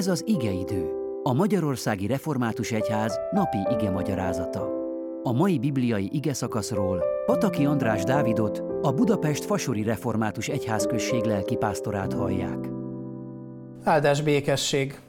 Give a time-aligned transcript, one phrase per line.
[0.00, 0.90] Ez az igeidő,
[1.22, 4.68] a Magyarországi Református Egyház napi ige magyarázata.
[5.22, 12.68] A mai bibliai ige szakaszról Pataki András Dávidot, a Budapest Fasori Református Egyházközség lelkipásztorát hallják.
[13.84, 15.00] Áldás békesség!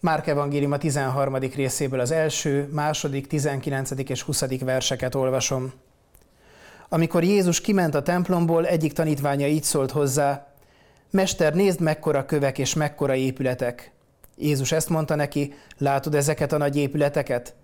[0.00, 1.34] Márk Evangélium a 13.
[1.34, 3.90] részéből az első, második, 19.
[4.06, 4.58] és 20.
[4.60, 5.72] verseket olvasom.
[6.88, 10.47] Amikor Jézus kiment a templomból, egyik tanítványa így szólt hozzá,
[11.10, 13.92] Mester, nézd mekkora kövek és mekkora épületek.
[14.36, 17.54] Jézus ezt mondta neki, látod ezeket a nagy épületeket?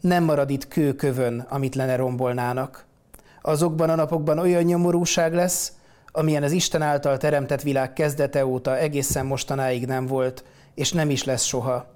[0.00, 2.84] Nem marad itt kő kövön, amit lene rombolnának.
[3.42, 5.72] Azokban a napokban olyan nyomorúság lesz,
[6.12, 11.24] amilyen az Isten által teremtett világ kezdete óta egészen mostanáig nem volt, és nem is
[11.24, 11.86] lesz soha.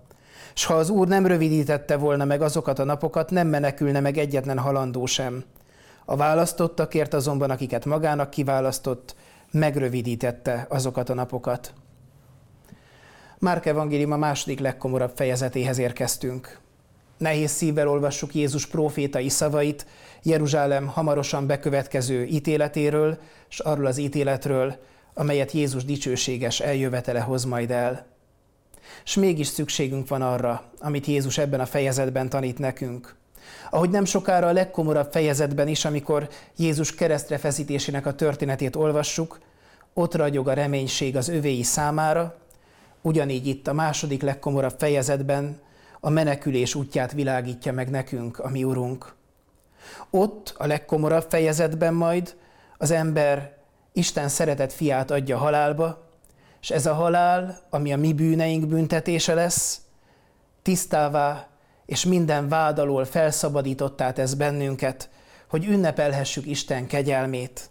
[0.55, 4.59] S ha az Úr nem rövidítette volna meg azokat a napokat, nem menekülne meg egyetlen
[4.59, 5.45] halandó sem.
[6.05, 9.15] A választottakért azonban, akiket magának kiválasztott,
[9.51, 11.73] megrövidítette azokat a napokat.
[13.39, 16.59] Márk evangélium a második legkomorabb fejezetéhez érkeztünk.
[17.19, 19.87] Nehéz szívvel olvassuk Jézus profétai szavait
[20.23, 24.77] Jeruzsálem hamarosan bekövetkező ítéletéről, és arról az ítéletről,
[25.15, 28.07] amelyet Jézus dicsőséges eljövetele hoz majd el.
[29.05, 33.17] És mégis szükségünk van arra, amit Jézus ebben a fejezetben tanít nekünk.
[33.71, 39.39] Ahogy nem sokára a legkomorabb fejezetben is, amikor Jézus keresztre feszítésének a történetét olvassuk,
[39.95, 42.37] ott ragyog a reménység az övéi számára,
[43.03, 45.61] ugyanígy itt a második legkomorabb fejezetben
[46.01, 49.15] a menekülés útját világítja meg nekünk, a mi Urunk.
[50.11, 52.37] Ott, a legkomorabb fejezetben majd
[52.79, 53.57] az ember
[53.93, 56.07] Isten szeretett fiát adja halálba,
[56.61, 59.81] és ez a halál, ami a mi bűneink büntetése lesz,
[60.63, 61.49] tisztává
[61.89, 65.09] és minden vád alól felszabadítottá tesz bennünket,
[65.49, 67.71] hogy ünnepelhessük Isten kegyelmét.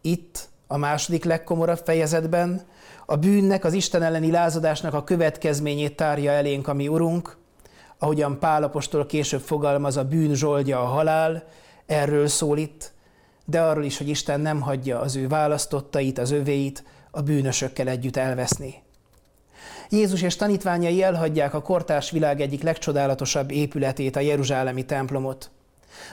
[0.00, 2.62] Itt, a második legkomorabb fejezetben,
[3.06, 7.36] a bűnnek, az Isten elleni lázadásnak a következményét tárja elénk a mi Urunk,
[7.98, 11.44] ahogyan Pálapostól később fogalmaz, a bűn zsoldja a halál,
[11.86, 12.92] erről szól itt,
[13.44, 18.16] de arról is, hogy Isten nem hagyja az ő választottait, az övéit a bűnösökkel együtt
[18.16, 18.83] elveszni.
[19.90, 25.50] Jézus és tanítványai elhagyják a kortárs világ egyik legcsodálatosabb épületét, a Jeruzsálemi templomot.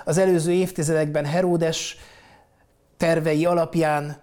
[0.05, 1.97] Az előző évtizedekben Heródes
[2.97, 4.21] tervei alapján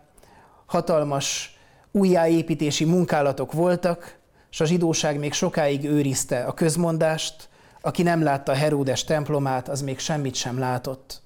[0.66, 1.58] hatalmas
[1.92, 4.16] újjáépítési munkálatok voltak,
[4.50, 7.48] és a zsidóság még sokáig őrizte a közmondást,
[7.80, 11.22] aki nem látta Heródes templomát, az még semmit sem látott.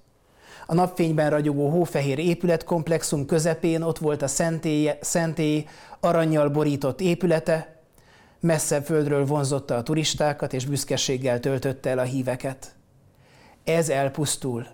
[0.67, 5.67] A napfényben ragyogó hófehér épületkomplexum közepén ott volt a szentély, szentély
[6.01, 7.72] aranyjal borított épülete,
[8.43, 12.75] messze földről vonzotta a turistákat, és büszkeséggel töltötte el a híveket.
[13.65, 14.67] Ez elpusztul.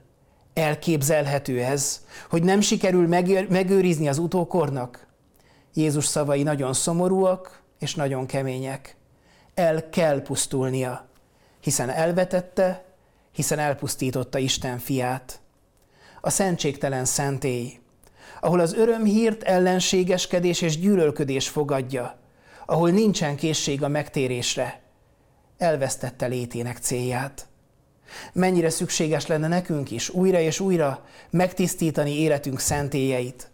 [0.55, 3.07] Elképzelhető ez, hogy nem sikerül
[3.49, 5.07] megőrizni az utókornak?
[5.75, 8.97] Jézus szavai nagyon szomorúak és nagyon kemények.
[9.55, 11.09] El kell pusztulnia,
[11.61, 12.85] hiszen elvetette,
[13.33, 15.41] hiszen elpusztította Isten fiát.
[16.21, 17.79] A szentségtelen szentély,
[18.41, 22.19] ahol az örömhírt ellenségeskedés és gyűlölködés fogadja,
[22.71, 24.81] ahol nincsen készség a megtérésre,
[25.59, 27.49] elvesztette létének célját.
[28.33, 33.51] Mennyire szükséges lenne nekünk is újra és újra megtisztítani életünk szentélyeit,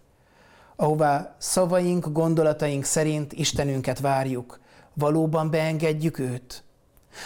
[0.76, 4.60] ahová szavaink, gondolataink szerint Istenünket várjuk,
[4.94, 6.64] valóban beengedjük őt?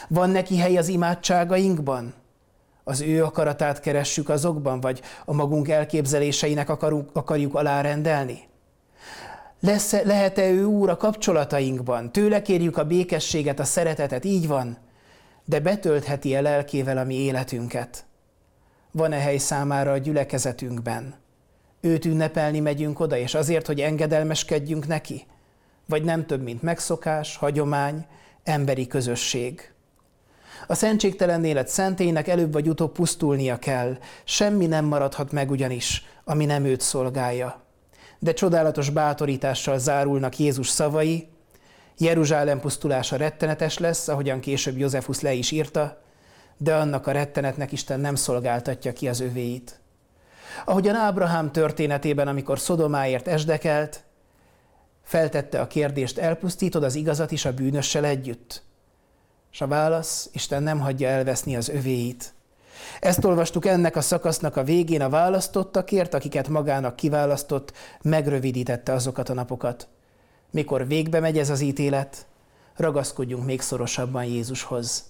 [0.09, 2.15] Van neki hely az imádságainkban?
[2.84, 8.47] Az ő akaratát keressük azokban, vagy a magunk elképzeléseinek akarunk, akarjuk alárendelni?
[9.61, 12.13] Lesz, lehet-e ő úr a kapcsolatainkban?
[12.13, 14.79] Tőle kérjük a békességet, a szeretetet, így van,
[15.45, 18.07] de betöltheti-e lelkével a mi életünket?
[18.91, 21.15] Van-e hely számára a gyülekezetünkben?
[21.81, 25.27] Őt ünnepelni megyünk oda, és azért, hogy engedelmeskedjünk neki?
[25.87, 28.07] Vagy nem több, mint megszokás, hagyomány,
[28.45, 29.73] emberi közösség?
[30.67, 36.45] A szentségtelen élet szentélynek előbb vagy utóbb pusztulnia kell, semmi nem maradhat meg ugyanis, ami
[36.45, 37.67] nem őt szolgálja.
[38.19, 41.29] De csodálatos bátorítással zárulnak Jézus szavai,
[41.99, 46.03] Jeruzsálem pusztulása rettenetes lesz, ahogyan később Józsefus le is írta,
[46.57, 49.81] de annak a rettenetnek Isten nem szolgáltatja ki az övéit.
[50.65, 54.04] Ahogyan Ábrahám történetében, amikor Szodomáért esdekelt,
[55.03, 58.63] feltette a kérdést, elpusztítod az igazat is a bűnössel együtt?
[59.53, 62.34] És a válasz, Isten nem hagyja elveszni az övéit.
[63.01, 67.72] Ezt olvastuk ennek a szakasznak a végén, a választottakért, akiket magának kiválasztott,
[68.03, 69.89] megrövidítette azokat a napokat.
[70.51, 72.27] Mikor végbe megy ez az ítélet,
[72.77, 75.04] ragaszkodjunk még szorosabban Jézushoz.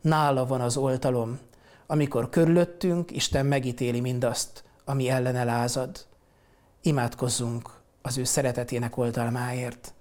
[0.00, 1.38] Nála van az oltalom,
[1.86, 6.06] amikor körülöttünk Isten megítéli mindazt, ami ellene lázad.
[6.82, 7.70] Imádkozzunk
[8.02, 9.94] az ő szeretetének oltalmáért.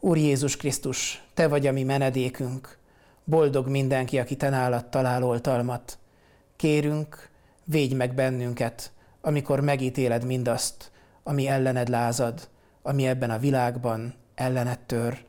[0.00, 2.78] Úr Jézus Krisztus, Te vagy a mi menedékünk,
[3.24, 5.98] boldog mindenki, aki Te nálad talál oltalmat.
[6.56, 7.28] Kérünk,
[7.64, 10.90] védj meg bennünket, amikor megítéled mindazt,
[11.22, 12.48] ami ellened lázad,
[12.82, 15.24] ami ebben a világban ellened tör.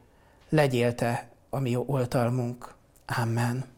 [0.49, 2.75] Legyél Te a mi oltalmunk.
[3.05, 3.74] Amen.